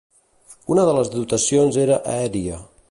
Una 0.75 0.85
de 0.91 0.95
les 0.99 1.13
dotacions 1.19 1.81
era 1.87 2.03
aèria. 2.17 2.61